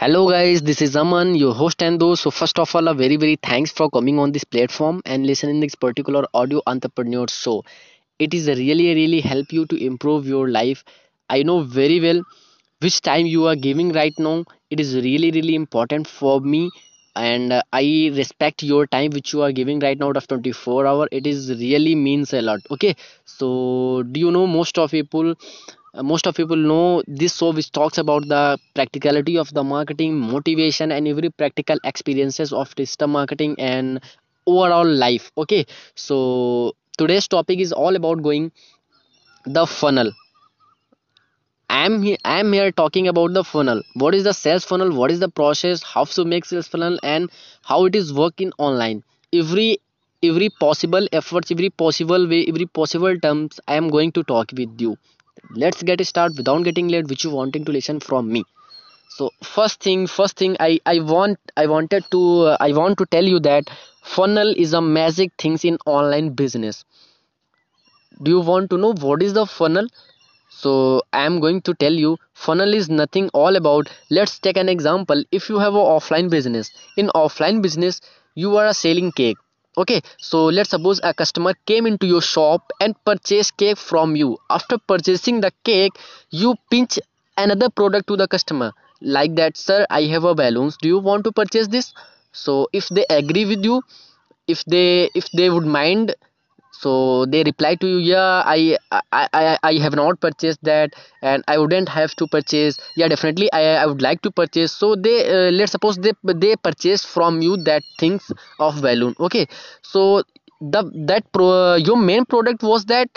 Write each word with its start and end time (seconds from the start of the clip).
Hello 0.00 0.30
guys, 0.30 0.62
this 0.62 0.80
is 0.80 0.96
Aman, 0.96 1.34
your 1.34 1.52
host 1.54 1.82
and 1.82 2.00
those. 2.00 2.20
So 2.20 2.30
first 2.30 2.58
of 2.58 2.74
all, 2.74 2.88
a 2.88 2.94
very 2.94 3.16
very 3.16 3.36
thanks 3.36 3.70
for 3.70 3.90
coming 3.90 4.18
on 4.18 4.32
this 4.32 4.44
platform 4.44 5.02
and 5.04 5.26
listening 5.26 5.60
this 5.60 5.74
particular 5.74 6.24
audio 6.32 6.62
entrepreneur 6.66 7.26
show. 7.28 7.64
It 8.18 8.32
is 8.32 8.46
really 8.48 8.94
really 8.94 9.20
help 9.20 9.52
you 9.52 9.66
to 9.66 9.76
improve 9.90 10.26
your 10.26 10.48
life. 10.48 10.84
I 11.28 11.42
know 11.42 11.62
very 11.64 12.00
well 12.00 12.22
which 12.80 13.00
time 13.02 13.26
you 13.26 13.46
are 13.46 13.56
giving 13.56 13.92
right 13.92 14.14
now. 14.18 14.44
It 14.70 14.80
is 14.80 14.94
really 14.94 15.32
really 15.32 15.54
important 15.56 16.06
for 16.08 16.40
me 16.40 16.70
and 17.16 17.52
uh, 17.52 17.62
I 17.72 18.12
respect 18.14 18.62
your 18.62 18.86
time 18.86 19.10
which 19.10 19.32
you 19.32 19.42
are 19.42 19.52
giving 19.52 19.80
right 19.80 19.98
now 19.98 20.10
out 20.10 20.16
of 20.16 20.28
24 20.28 20.86
hour. 20.86 21.08
It 21.12 21.26
is 21.26 21.50
really 21.50 21.94
means 21.96 22.32
a 22.32 22.40
lot. 22.42 22.60
Okay, 22.70 22.94
so 23.24 24.04
do 24.04 24.20
you 24.20 24.30
know 24.30 24.46
most 24.46 24.78
of 24.78 24.92
people 24.92 25.34
Uh, 25.94 26.02
most 26.02 26.26
of 26.26 26.34
people 26.34 26.56
know 26.56 27.02
this 27.06 27.36
show 27.36 27.50
which 27.52 27.70
talks 27.72 27.98
about 27.98 28.26
the 28.28 28.58
practicality 28.74 29.36
of 29.38 29.52
the 29.54 29.62
marketing 29.64 30.18
motivation 30.18 30.92
and 30.92 31.08
every 31.08 31.30
practical 31.30 31.78
experiences 31.84 32.52
of 32.52 32.74
digital 32.74 33.08
marketing 33.08 33.54
and 33.58 34.00
overall 34.46 34.86
life 34.86 35.30
okay? 35.36 35.64
So 35.94 36.74
today's 36.96 37.28
topic 37.28 37.58
is 37.60 37.72
all 37.72 37.96
about 37.96 38.22
going 38.22 38.52
the 39.46 39.66
funnel. 39.66 40.12
I'm 41.70 42.02
here 42.02 42.16
i'm 42.24 42.52
here 42.52 42.70
talking 42.70 43.08
about 43.08 43.32
the 43.32 43.42
funnel. 43.42 43.82
What 43.94 44.14
is 44.14 44.24
the 44.24 44.32
sales 44.34 44.64
funnel? 44.64 44.90
What 44.92 45.10
is 45.10 45.20
the 45.20 45.28
process? 45.30 45.82
How 45.82 46.04
to 46.04 46.24
make 46.24 46.44
sales 46.44 46.68
funnel? 46.68 46.98
And 47.02 47.30
how 47.62 47.84
it 47.86 47.94
is 47.94 48.12
working 48.12 48.52
online. 48.58 49.02
Every 49.32 49.78
every 50.22 50.50
possible 50.50 51.06
efforts 51.12 51.50
every 51.52 51.70
possible 51.70 52.26
way 52.28 52.44
every 52.52 52.66
possible 52.78 53.18
terms 53.24 53.60
i 53.68 53.76
am 53.80 53.88
going 53.96 54.10
to 54.16 54.22
talk 54.30 54.50
with 54.60 54.80
you 54.84 54.96
let's 55.50 55.82
get 55.82 56.04
start 56.06 56.36
without 56.36 56.64
getting 56.64 56.88
late 56.88 57.08
which 57.08 57.24
you 57.24 57.30
wanting 57.30 57.64
to 57.64 57.72
listen 57.72 58.00
from 58.00 58.30
me. 58.32 58.44
So 59.08 59.30
first 59.42 59.80
thing 59.82 60.06
first 60.06 60.36
thing 60.36 60.56
i 60.60 60.78
i 60.86 61.00
want 61.00 61.38
i 61.56 61.66
wanted 61.66 62.04
to 62.12 62.20
uh, 62.50 62.56
i 62.60 62.72
want 62.72 62.98
to 62.98 63.06
tell 63.06 63.24
you 63.24 63.40
that 63.46 63.70
funnel 64.02 64.52
is 64.64 64.74
a 64.74 64.82
magic 64.82 65.32
things 65.38 65.64
in 65.64 65.78
online 65.86 66.30
business. 66.42 66.84
Do 68.22 68.30
you 68.30 68.40
want 68.40 68.70
to 68.70 68.78
know 68.78 68.92
what 68.92 69.22
is 69.22 69.32
the 69.32 69.46
funnel? 69.46 69.88
So 70.50 71.02
i 71.12 71.24
am 71.24 71.40
going 71.40 71.62
to 71.62 71.74
tell 71.74 71.92
you 72.04 72.16
funnel 72.34 72.74
is 72.74 72.88
nothing 72.90 73.28
all 73.32 73.56
about. 73.56 73.90
Let's 74.10 74.38
take 74.38 74.56
an 74.56 74.68
example. 74.68 75.24
If 75.32 75.48
you 75.48 75.58
have 75.58 75.74
an 75.74 75.90
offline 75.96 76.30
business 76.30 76.70
in 76.96 77.08
offline 77.24 77.62
business 77.62 78.00
you 78.34 78.56
are 78.56 78.72
selling 78.74 79.12
cake 79.12 79.38
okay 79.82 80.00
so 80.18 80.38
let's 80.56 80.70
suppose 80.70 81.00
a 81.02 81.12
customer 81.14 81.52
came 81.70 81.86
into 81.86 82.06
your 82.06 82.20
shop 82.20 82.72
and 82.80 82.94
purchased 83.04 83.56
cake 83.56 83.78
from 83.78 84.16
you. 84.16 84.36
After 84.50 84.76
purchasing 84.78 85.40
the 85.40 85.52
cake 85.64 85.92
you 86.30 86.54
pinch 86.70 86.98
another 87.36 87.70
product 87.70 88.08
to 88.08 88.16
the 88.16 88.26
customer. 88.28 88.72
Like 89.00 89.36
that 89.36 89.56
sir 89.56 89.86
i 89.90 90.02
have 90.14 90.24
a 90.24 90.34
balloons 90.34 90.76
do 90.82 90.88
you 90.88 90.98
want 90.98 91.24
to 91.24 91.32
purchase 91.32 91.68
this? 91.68 91.92
So 92.32 92.68
if 92.72 92.88
they 92.88 93.06
agree 93.08 93.44
with 93.46 93.64
you 93.64 93.82
if 94.48 94.64
they 94.64 95.10
if 95.14 95.30
they 95.32 95.50
would 95.50 95.66
mind 95.66 96.14
so 96.82 97.26
they 97.26 97.42
reply 97.42 97.74
to 97.74 97.86
you 97.88 97.98
yeah 97.98 98.42
I, 98.54 98.76
I 98.92 99.28
i 99.40 99.58
i 99.70 99.72
have 99.84 99.94
not 100.00 100.20
purchased 100.20 100.62
that 100.70 100.94
and 101.22 101.42
i 101.48 101.58
wouldn't 101.58 101.88
have 101.88 102.14
to 102.16 102.26
purchase. 102.26 102.78
Yeah 102.96 103.08
definitely 103.08 103.48
i 103.52 103.62
i 103.82 103.86
would 103.86 104.02
like 104.02 104.22
to 104.22 104.30
purchase. 104.30 104.72
So 104.72 104.94
they 104.96 105.16
uh, 105.36 105.50
let's 105.58 105.72
suppose 105.72 105.96
they 105.96 106.12
they 106.44 106.54
purchase 106.56 107.04
from 107.04 107.42
you 107.42 107.56
that 107.70 107.82
things 107.98 108.30
of 108.58 108.80
balloon. 108.82 109.14
Okay. 109.28 109.46
So 109.82 110.22
the 110.60 110.82
that 111.12 111.32
pro, 111.32 111.74
your 111.76 111.96
main 111.96 112.24
product 112.24 112.62
was 112.62 112.84
that 112.86 113.08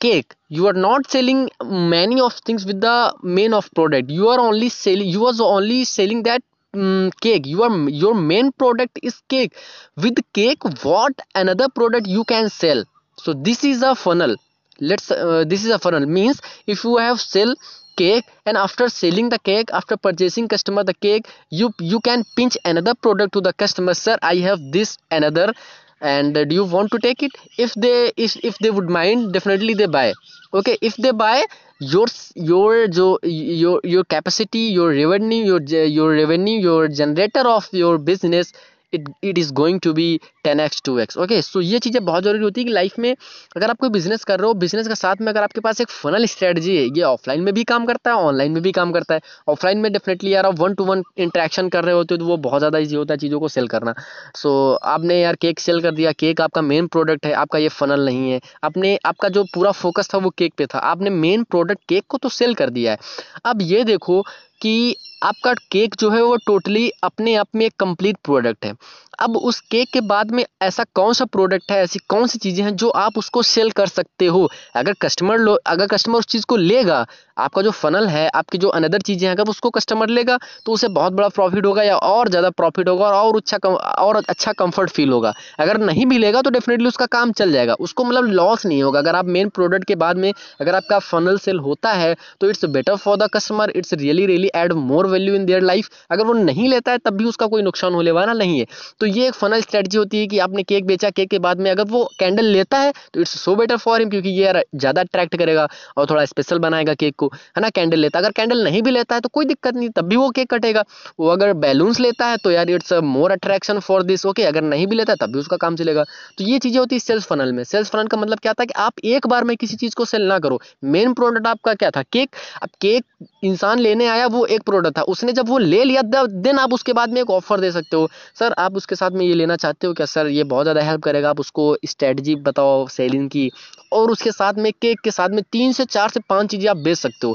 cake. 0.00 0.34
You 0.48 0.66
are 0.68 0.78
not 0.86 1.10
selling 1.10 1.48
many 1.64 2.20
of 2.20 2.34
things 2.46 2.66
with 2.66 2.80
the 2.80 3.14
main 3.22 3.52
of 3.54 3.70
product. 3.74 4.10
You 4.10 4.28
are 4.28 4.40
only 4.40 4.68
selling 4.68 5.08
you 5.08 5.20
was 5.20 5.40
only 5.40 5.84
selling 5.84 6.22
that 6.24 6.42
mm, 6.74 7.10
cake. 7.20 7.46
Your 7.46 7.70
your 7.88 8.14
main 8.14 8.52
product 8.52 8.98
is 9.02 9.20
cake. 9.28 9.54
With 9.96 10.18
cake 10.32 10.62
what 10.82 11.20
another 11.34 11.68
product 11.68 12.06
you 12.06 12.24
can 12.24 12.48
sell 12.50 12.84
so 13.22 13.32
this 13.34 13.64
is 13.64 13.82
a 13.82 13.94
funnel. 13.94 14.36
Let's 14.80 15.10
uh, 15.10 15.44
this 15.46 15.64
is 15.64 15.70
a 15.70 15.78
funnel. 15.78 16.06
Means 16.06 16.40
if 16.66 16.84
you 16.84 16.96
have 16.96 17.20
sell 17.20 17.54
cake 17.96 18.24
and 18.46 18.56
after 18.56 18.88
selling 18.88 19.28
the 19.28 19.38
cake 19.38 19.68
after 19.72 19.96
purchasing 19.96 20.48
customer 20.48 20.82
the 20.82 20.94
cake 20.94 21.26
you 21.50 21.70
you 21.78 22.00
can 22.00 22.24
pinch 22.36 22.56
another 22.64 22.94
product 22.94 23.34
to 23.34 23.40
the 23.42 23.52
customer 23.52 23.92
sir 23.92 24.16
i 24.22 24.36
have 24.36 24.58
this 24.76 24.96
another 25.10 25.52
and 26.00 26.34
do 26.34 26.54
you 26.54 26.64
want 26.64 26.90
to 26.90 26.98
take 26.98 27.22
it? 27.22 27.30
If 27.58 27.74
they 27.74 28.10
if, 28.16 28.36
if 28.42 28.58
they 28.58 28.70
would 28.70 28.88
mind 28.90 29.32
definitely 29.32 29.74
they 29.74 29.86
buy. 29.86 30.14
Okay 30.52 30.76
if 30.80 30.96
they 30.96 31.12
buy 31.12 31.44
your 31.78 32.06
your 32.34 32.86
your 33.22 33.80
your 33.84 34.04
capacity 34.04 34.64
your 34.78 34.90
revenue 34.90 35.44
your 35.44 35.60
your 35.98 36.10
revenue 36.12 36.58
your 36.60 36.88
generator 36.88 37.40
of 37.56 37.68
your 37.72 37.98
business 37.98 38.52
it 38.94 39.08
it 39.24 39.38
is 39.38 39.52
going 39.54 39.80
to 39.80 39.92
be 39.92 40.06
ten 40.44 40.60
X 40.60 40.82
two 40.84 40.98
X 40.98 41.18
okay 41.18 41.40
so 41.42 41.60
ये 41.62 41.78
चीज़ें 41.78 42.04
बहुत 42.04 42.24
ज़रूरी 42.24 42.44
होती 42.44 42.60
है 42.60 42.64
कि 42.64 42.72
life 42.72 42.98
में 42.98 43.14
अगर 43.56 43.70
आप 43.70 43.78
कोई 43.80 43.90
बिज़नेस 43.90 44.24
कर 44.24 44.38
रहे 44.38 44.46
हो 44.46 44.54
बिज़नेस 44.56 44.88
के 44.88 44.94
साथ 44.94 45.20
में 45.20 45.28
अगर 45.28 45.42
आपके 45.42 45.60
पास 45.60 45.80
एक 45.80 45.90
फनल 45.90 46.26
स्ट्रेटजी 46.26 46.76
है 46.76 46.84
ये 46.88 47.02
ऑफलाइन 47.04 47.42
में 47.42 47.52
भी 47.54 47.64
काम 47.64 47.86
करता 47.86 48.10
है 48.10 48.16
ऑनलाइन 48.22 48.52
में 48.52 48.62
भी 48.62 48.72
काम 48.72 48.92
करता 48.92 49.14
है। 49.14 49.20
ऑफलाइन 49.48 49.78
में 49.78 49.92
डेफिनेटली 49.92 50.34
यार 50.34 50.46
आप 50.46 50.58
वन 50.58 50.74
टू 50.74 50.84
वन 50.84 51.02
इंट्रैक्शन 51.18 51.68
कर 51.68 51.84
रहे 51.84 51.94
होते 51.94 52.14
हो 52.14 52.18
तो 52.18 52.26
वो 52.26 52.36
बहुत 52.38 52.60
ज़्यादा 52.60 52.78
ईजी 52.78 52.96
होता 52.96 53.14
है 53.14 53.18
चीज़ों 53.18 53.40
को 53.40 53.48
सेल 53.48 53.66
करना। 53.68 53.94
सो 54.36 54.48
so, 54.72 54.78
आपने 54.84 55.20
यार 55.20 55.36
केक 55.36 55.60
सेल 55.60 55.80
कर 55.82 55.94
दिया 55.94 56.12
केक 56.14 56.40
आपका 56.40 56.62
मेन 56.62 56.86
प्रोडक्ट 56.88 57.26
है 57.26 57.32
आपका 57.34 57.58
ये 57.58 57.68
फनल 57.70 58.04
नहीं 58.04 58.30
है। 58.30 58.40
आपने 58.64 58.96
आपका 59.06 59.28
जो 59.28 59.44
पूरा 59.54 59.70
फोकस 59.74 60.08
था 60.14 60.18
वो 60.18 60.30
केक 60.38 60.54
पे 60.58 60.66
था। 60.66 60.78
आपने 60.90 61.10
मेन 61.10 61.42
प्रोडक्ट 61.44 61.80
केक 61.88 62.04
को 62.08 62.18
तो 62.18 62.28
सेल 62.30 62.54
कर 62.54 62.70
दिया 62.70 62.92
है। 62.92 62.98
अब 63.44 63.62
ये 63.62 63.84
देखो 63.84 64.20
कि 64.62 64.96
आपका 65.22 65.52
केक 65.72 65.94
जो 66.00 66.10
है 66.10 66.22
वो 66.22 66.36
टोटली 66.46 66.90
अपने 67.04 67.34
आप 67.34 67.48
में 67.54 67.64
एक 67.66 67.72
कंप्लीट 67.80 68.16
प्रोडक्ट 68.24 68.64
है। 68.64 68.74
अब 69.18 69.36
उस 69.36 69.58
केक 69.62 69.88
के 69.92 70.00
बाद 70.02 70.30
में 70.30 70.44
ऐसा 70.62 70.84
कौन 70.94 71.12
सा 71.12 71.24
प्रोडक्ट 71.26 71.72
है, 71.72 71.82
ऐसी 71.82 71.98
कौन 72.08 72.26
सी 72.26 72.38
चीज़ें 72.38 72.62
हैं 72.64 72.74
जो 72.76 72.88
आप 72.90 73.18
उसको 73.18 73.42
सेल 73.42 73.70
कर 73.70 73.86
सकते 73.86 74.26
हो? 74.26 74.48
अगर 74.76 74.92
कस्टमर 75.02 75.38
लो, 75.38 75.54
अगर 75.66 75.86
कस्टमर 75.86 76.18
उस 76.18 76.26
चीज़ 76.26 76.44
को 76.46 76.56
लेगा, 76.56 77.04
आपका 77.38 77.62
जो 77.62 77.70
फनल 77.72 78.06
है, 78.06 78.26
आपकी 78.30 78.58
जो 78.58 78.68
अनदर 78.70 79.00
चीज़ें 79.00 79.26
हैं, 79.28 79.34
अगर 79.34 79.50
उसको 79.50 79.70
कस्टमर 79.70 80.08
लेगा 80.08 80.38
तो 80.66 80.72
उसे 80.72 80.88
बहुत 80.90 81.12
बड़ा 81.12 81.28
प्रॉफिट 81.30 81.66
होगा 81.66 81.82
या 81.82 81.96
और 81.98 82.28
ज़्यादा 82.28 82.50
प्रॉफिट 82.52 82.88
होगा 82.88 83.06
और 83.06 83.14
और 83.14 83.36
अच्छा 83.36 83.58
और 84.02 84.22
अच्छा 84.28 84.52
कंफर्ट 84.54 84.90
फील 84.90 85.10
होगा। 85.10 85.32
अगर 85.58 85.78
नहीं 85.80 86.06
भी 86.06 86.18
लेगा 86.18 86.42
तो 86.42 86.50
डेफिनेटली 86.50 86.88
उसका 86.88 87.06
काम 87.08 87.32
चल 87.32 87.52
जाएगा। 87.52 87.74
उसको 87.80 88.04
मतलब 88.04 88.24
लॉस 88.32 88.66
नहीं 88.66 88.82
होगा। 88.82 88.98
अगर 88.98 89.16
आप 89.16 89.26
मेन 89.28 89.48
प्रोडक्ट 89.50 89.84
के 89.84 89.94
बाद 89.96 90.16
में, 90.16 90.32
अगर 90.60 90.74
आपका 90.74 90.98
फनल 91.00 91.38
सेल 91.38 91.58
होता 91.60 91.92
है 91.92 92.14
तो 92.40 92.50
it's 92.50 92.64
better 92.66 92.96
for 92.96 93.16
the 93.16 93.28
customer 93.34 93.72
it's 93.72 93.94
really 93.94 94.26
really 94.26 94.50
add 94.56 94.72
more 94.72 95.10
value 95.12 95.34
in 95.34 95.44
their 95.46 95.62
life 95.62 95.88
अगर 96.10 96.24
वो 96.24 96.32
नहीं 96.34 96.68
लेता 96.68 96.92
है, 96.92 96.98
तब 96.98 97.16
भी 97.16 97.24
उसका 97.26 97.46
कोई 97.46 97.62
नुकसान 97.62 97.94
होने 97.94 98.10
वाला 98.12 98.32
नहीं 98.34 98.58
है। 98.58 98.66
तो 99.00 99.06
ये 99.08 99.26
एक 99.28 99.34
फनल 99.34 99.60
स्ट्रेटजी 99.62 99.98
होती 99.98 100.18
है 100.18 100.26
कि 100.26 100.38
आपने 100.40 100.62
केक 100.64 100.86
बेचा 100.86 101.10
केक 101.12 101.30
के 101.30 101.38
बाद 101.40 101.60
में 101.60 101.70
अगर 101.70 101.84
वो 101.86 102.04
कैंडल 102.18 102.44
लेता 102.46 102.78
है 102.78 102.92
तो 103.14 103.20
it's 103.20 103.38
so 103.40 103.54
better 103.56 103.76
for 103.78 104.00
him 104.00 104.10
क्योंकि 104.10 104.28
ये 104.30 104.52
ज़्यादा 104.74 105.00
अट्रैक्ट 105.02 105.36
करेगा 105.36 105.68
और 105.96 106.06
थोड़ा 106.10 106.24
स्पेशल 106.26 106.58
बनाएगा 106.60 106.94
केक 106.94 107.14
को, 107.18 107.26
है 107.26 107.60
ना 107.62 107.68
कैंडल 107.70 107.98
लेता 107.98 108.18
अगर 108.18 108.32
कैंडल 108.32 108.64
नहीं 108.64 108.82
भी 108.82 108.90
लेता 108.90 109.14
है 109.14 109.20
तो 109.20 109.28
कोई 109.30 109.44
दिक्कत 109.44 109.74
नहीं, 109.74 109.88
तब 109.90 110.04
भी 110.04 110.16
वो 110.16 110.30
केक 110.30 110.50
कटेगा। 110.50 110.84
वो 111.18 111.28
अगर 111.28 111.52
बैलून्स 111.54 112.00
लेता 112.00 112.26
है 112.26 112.36
तो 112.36 112.50
यार 112.50 112.70
it's 112.70 112.92
more 113.04 113.32
attraction 113.32 113.78
for 113.80 114.02
this 114.04 114.26
okay 114.26 114.42
अगर 114.44 114.62
नहीं 114.64 114.86
भी 114.86 114.96
लेता 114.96 115.14
तब 115.16 115.32
भी 115.32 115.38
उसका 115.38 115.56
काम 115.58 115.76
चलेगा। 115.76 116.04
तो 116.38 116.44
ये 116.44 116.58
चीज़ें 116.58 116.78
होती 116.78 116.94
है 116.94 117.00
सेल्स 117.00 117.26
फनल 117.26 117.52
में। 117.52 117.62
सेल्स 117.64 117.90
फनल 117.90 118.06
का 118.06 118.16
मतलब 118.16 118.38
क्या 118.38 118.52
था 118.52 118.64
कि 118.64 118.74
आप 118.78 119.04
एक 119.06 119.26
बार 119.26 119.44
में 119.44 119.56
किसी 119.56 119.76
चीज़ 119.76 119.94
को 119.94 120.04
सेल 120.06 120.22
ना 120.24 120.38
करो। 120.38 120.60
मेन 120.86 121.12
प्रोडक्ट 121.14 121.46
आपका 121.46 121.74
क्या 121.74 121.90
था? 121.90 122.02
केक 122.04 122.36
अब 122.62 122.68
केक 122.80 123.04
इंसान 123.42 123.78
लेने 123.78 124.06
आया, 124.06 124.26
वो 124.26 124.44
एक 124.46 124.62
प्रोडक्ट 124.62 124.96
था। 124.98 125.02
उसने 125.04 125.32
जब 125.32 125.48
वो 125.48 125.58
ले 125.58 125.82
लिया 125.84 126.02
देन 126.02 126.58
आप 126.58 126.72
उसके 126.72 126.92
बाद 126.92 127.12
में 127.12 127.20
एक 127.20 127.30
ऑफ़र 127.30 127.60
दे 127.60 127.70
सकते 127.72 127.96
हो। 127.96 128.08
सर, 128.38 128.54
आप 128.58 128.76
उसके 128.76 128.94
साथ 128.94 129.10
में 129.10 129.24
ये 129.26 129.34
लेना 129.34 129.56
चाहते 129.56 129.86
हो 129.86 129.92
क्या? 129.92 130.06
सर, 130.06 130.26
ये 130.26 130.44
बहुत 130.44 130.64
ज़्यादा 130.64 130.82
हेल्प 130.82 131.02
करेगा। 131.02 131.30
आप 131.30 131.40
उसको 131.40 131.76
स्ट्रेटजी 131.86 132.34
बताओ 132.42 132.86
सेलिंग 132.88 133.28
की। 133.30 133.50
और 133.92 134.10
उसके 134.10 134.32
साथ 134.32 134.54
में 134.58 134.72
केक 134.72 135.00
के 135.00 135.10
साथ 135.10 135.28
में 135.28 135.42
तीन 135.52 135.72
से 135.72 135.84
चार 135.86 136.08
से 136.08 136.20
पाँच 136.28 136.50
चीज़ें 136.50 136.68
आप 136.70 136.76
बेच 136.78 136.98
सकते 136.98 137.26
हो। 137.26 137.34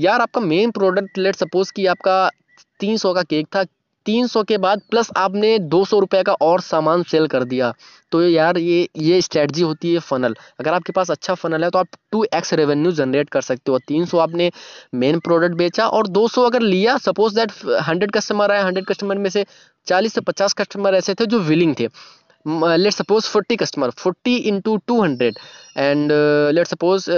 यार, 0.00 0.20
आपका 0.20 0.40
मेन 0.40 0.70
प्रोडक्ट 0.70 1.18
लेट 1.18 1.36
सपोज़ 1.36 1.72
कि 1.72 1.86
आपका 1.86 2.28
तीन 2.80 2.96
सौ 2.96 3.12
का 3.14 3.22
केक 3.22 3.46
था 3.46 3.64
तीन 4.06 4.26
सौ 4.26 4.42
के 4.44 4.58
बाद 4.58 4.80
प्लस 4.90 5.10
आपने 5.16 5.58
दो 5.58 5.84
सौ 5.84 5.98
रुपये 6.00 6.22
का 6.22 6.32
और 6.42 6.60
सामान 6.60 7.02
सेल 7.10 7.26
कर 7.26 7.44
दिया। 7.44 7.72
तो 8.12 8.22
यार 8.22 8.58
ये 8.58 8.88
ये 8.98 9.20
स्ट्रेटजी 9.22 9.62
होती 9.62 9.92
है 9.92 9.98
फनल 10.00 10.34
अगर 10.60 10.72
आपके 10.74 10.92
पास 10.92 11.10
अच्छा 11.10 11.34
फनल 11.34 11.64
है 11.64 11.70
तो 11.70 11.78
आप 11.78 11.86
टू 12.12 12.24
एक्स 12.34 12.52
रेवेन्यू 12.54 12.92
जनरेट 12.92 13.30
कर 13.30 13.40
सकते 13.42 13.72
हो। 13.72 13.78
तीन 13.88 14.04
सौ 14.06 14.18
आपने 14.18 14.50
मेन 14.94 15.18
प्रोडक्ट 15.20 15.54
बेचा 15.56 15.86
और 15.88 16.06
दो 16.08 16.26
सौ 16.28 16.42
अगर 16.46 16.60
लिया 16.62 16.96
सपोज़ 16.98 17.34
दैट 17.34 17.52
हंड्रेड 17.88 18.10
कस्टमर 18.12 18.52
आए 18.52 18.62
हंड्रेड 18.62 18.86
कस्टमर 18.86 19.18
में 19.18 19.30
से 19.30 19.44
चालीस 19.86 20.14
से 20.14 20.20
पचास 20.22 20.52
कस्टमर 20.54 20.94
ऐसे 20.94 21.14
थे 21.14 21.26
जो 21.26 21.38
विलिंग 21.42 21.74
थे। 21.80 21.88
Let 22.46 22.92
suppose 22.92 23.28
forty 23.28 23.56
customer 23.56 23.90
forty 23.98 24.34
into 24.38 24.76
two 24.86 25.00
hundred 25.02 25.38
and 25.76 26.12
let 26.54 26.66
suppose 26.66 27.10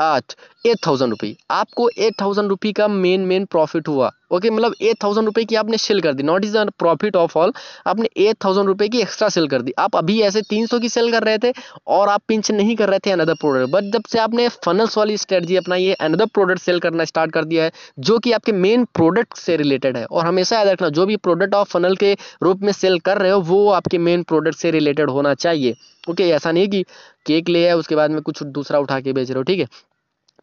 आठ 0.00 0.34
एट 0.64 0.76
थाउज़ेंड 0.86 1.10
रुपी 1.10 1.36
आपको 1.50 1.88
एट 1.98 2.20
थाउज़ेंड 2.20 2.48
रुपी 2.48 2.72
का 2.72 2.88
मेन 2.88 3.20
मेन 3.26 3.44
प्रॉफिट 3.46 3.88
हुआ। 3.88 4.10
ओके 4.34 4.50
मतलब 4.50 4.74
एट 4.82 5.02
थाउज़ेंड 5.04 5.26
रुपये 5.26 5.44
की 5.44 5.56
आपने 5.56 5.78
सेल 5.78 6.00
कर 6.00 6.12
दी। 6.14 6.22
Not 6.22 6.44
is 6.44 6.56
the 6.58 6.70
profit 6.78 7.16
of 7.16 7.38
all 7.38 7.52
आपने 7.86 8.08
एट 8.18 8.36
थाउज़ेंड 8.44 8.66
रुपए 8.68 8.88
की 8.88 9.00
एक्स्ट्रा 9.00 9.28
सेल 9.28 9.46
कर 9.48 9.62
दी। 9.62 9.72
आप 9.78 9.96
अभी 9.96 10.20
ऐसे 10.22 10.42
तीन 10.44 10.66
सौ 10.66 10.78
की 10.80 10.88
सेल 10.88 11.10
कर 11.12 11.24
रहे 11.24 11.38
थे 11.38 11.52
और 11.88 12.08
आप 12.08 12.22
पिंच 12.28 12.50
नहीं 12.50 12.76
कर 12.76 12.90
रहे 12.90 12.98
थे 12.98 13.10
अनदर 13.10 13.34
प्रोडक्ट 13.40 13.72
बट 13.72 13.92
जब 13.92 14.02
से 14.08 14.18
आपने 14.18 14.48
फनल्स 14.64 14.98
वाली 14.98 15.16
स्ट्रेटजी 15.18 15.56
अपनाई 15.56 15.84
है 15.84 15.94
अनदर 16.00 16.26
प्रोडक्ट 16.34 16.60
सेल 16.60 16.78
करना 16.80 17.04
स्टार्ट 17.04 17.32
कर 17.32 17.44
दिया 17.44 17.64
है, 17.64 17.72
जो 17.98 18.18
कि 18.18 18.32
आपके 18.32 18.52
मेन 18.54 18.84
प्रोडक्ट 18.94 19.36
से 19.36 19.56
रिलेटेड 19.56 19.96
है, 19.96 20.04
और 20.04 20.26
हमेशा 20.26 20.56
याद 20.56 20.68
रखना, 20.68 20.88
जो 20.90 21.06
भी 21.06 21.16
प्रोडक्ट 21.18 21.54
आप 21.54 21.66
फनल 21.66 21.96
के 21.96 22.12
रूप 22.42 22.62
में 22.62 22.72
सेल 22.74 22.98
कर 23.00 23.18
रहे 23.18 23.30
हो, 23.30 23.40
वो 23.40 23.68
आपके 23.70 23.98
मेन 24.00 24.22
प्रोडक्ट 24.24 24.58
से 24.58 24.70
रिलेटेड 24.70 25.10
होना 25.10 25.34
चाहिए। 25.36 25.74
ओके 26.04 26.28
ऐसा 26.30 26.52
नहीं 26.52 26.68
कि 26.68 26.82
केक 27.26 27.48
ले 27.48 27.66
है 27.66 27.76
उसके 27.76 27.94
बाद 27.94 28.10
में 28.10 28.20
कुछ 28.22 28.42
दूसरा 28.44 28.78
उठा 28.78 29.00
के 29.00 29.12
बेच 29.12 29.28
रहे 29.30 29.36
हो, 29.36 29.42
ठीक 29.42 29.60
है? 29.60 29.66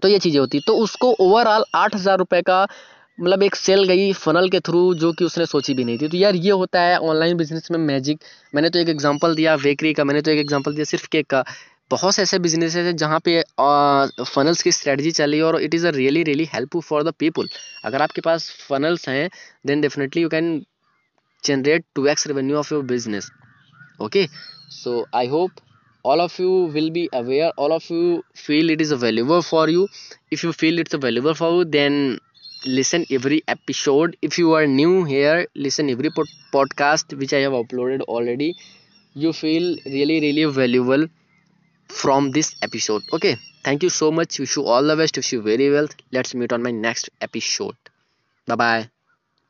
तो 0.02 0.08
ये 0.08 0.20
चीज़ें 0.20 0.40
होती 0.40 0.60
तो 0.68 0.76
उसको 0.76 1.12
ओवरऑल 1.22 1.64
आठ 1.76 1.96
हज़ार 1.96 2.18
रुपये 2.18 2.42
का 2.42 2.66
मतलब 3.20 3.44
एक 3.44 3.56
सेल 3.56 3.84
गई 3.88 4.12
फनल 4.14 4.50
के 4.50 4.60
थ्रू 4.68 4.94
जो 5.02 5.12
कि 5.14 5.26
उसने 5.26 5.46
सोची 5.46 5.74
भी 5.74 5.84
नहीं 5.84 5.98
थी। 5.98 6.08
तो 6.08 6.18
यार 6.18 6.36
ये 6.36 6.52
होता 6.52 6.82
है 6.82 6.98
ऑनलाइन 7.00 7.38
बिज़नेस 7.38 7.72
में 7.72 7.78
मैजिक 7.80 8.20
मैंने 8.56 8.70
तो 8.70 8.80
एक 8.80 8.90
एग्जांपल 8.90 9.36
दिया 9.36 9.56
बेकरी 9.58 9.94
का, 9.94 10.04
मैंने 10.04 10.22
तो 10.22 10.32
एक 10.32 10.40
एग्जांपल 10.40 10.74
दिया 10.76 10.86
सिर्फ़ 10.86 11.08
केक 11.12 11.28
का। 11.30 11.44
बहुत 11.92 12.16
से 12.16 12.22
ऐसे 12.22 12.40
बिज़नेस 12.40 12.76
है 12.76 12.94
जहाँ 12.98 13.20
पे 13.26 13.42
फनल्स 13.62 14.62
की 14.64 14.72
स्ट्रेटजी 14.72 15.12
चली 15.12 15.40
और 15.42 15.62
it 15.62 15.74
is 15.76 15.88
a 15.88 15.90
really 15.96 16.24
really 16.24 16.46
helpful 16.54 16.82
for 16.90 17.04
the 17.04 17.14
people 17.20 17.48
अगर 17.86 18.02
आपके 18.02 18.22
पास 18.28 18.50
फनल्स 18.70 19.08
हैं 19.10 19.30
then 19.68 19.82
definitely 19.82 20.22
you 20.22 20.30
can 20.30 20.48
generate 21.44 21.86
two 21.96 22.06
X 22.14 22.28
revenue 22.28 22.58
of 22.58 22.74
your 22.74 22.84
business 22.94 23.30
okay 24.02 24.26
so 24.84 25.06
I 25.16 25.28
hope 25.28 25.60
all 26.06 26.22
of 26.22 26.36
you 26.42 26.52
will 26.76 26.88
be 26.94 27.02
aware, 27.18 27.50
all 27.64 27.74
of 27.74 27.88
you 27.90 28.06
feel 28.44 28.72
it 28.76 28.80
is 28.84 28.92
valuable 29.02 29.44
for 29.50 29.66
you 29.70 29.82
if 30.36 30.44
you 30.46 30.54
feel 30.62 30.80
it's 30.84 30.96
valuable 31.04 31.36
for 31.36 31.50
you, 31.56 31.66
then 31.76 31.98
listen 32.66 33.06
every 33.12 33.42
episode. 33.48 34.18
If 34.22 34.38
you 34.38 34.54
are 34.54 34.66
new 34.68 35.04
here 35.06 35.48
listen 35.56 35.90
every 35.90 36.10
pod 36.18 36.28
podcast 36.54 37.18
which 37.18 37.34
i 37.34 37.42
have 37.46 37.54
uploaded 37.62 38.02
already. 38.02 38.56
You 39.14 39.34
feel 39.34 39.78
really 39.86 40.20
really 40.22 40.46
valuable 40.46 41.08
from 41.90 42.32
this 42.32 42.56
episode. 42.62 43.04
Okay 43.14 43.38
thank 43.66 43.84
you 43.84 43.90
so 43.90 44.12
much. 44.12 44.40
Wish 44.40 44.58
you 44.58 44.66
all 44.66 44.84
the 44.84 44.98
best. 44.98 45.18
Wish 45.18 45.34
you 45.34 45.42
very 45.42 45.72
well. 45.72 45.88
Let's 46.12 46.36
meet 46.36 46.54
on 46.54 46.64
my 46.64 46.72
next 46.72 47.10
episode. 47.22 47.78
Bye 48.48 48.56
bye 48.66 49.01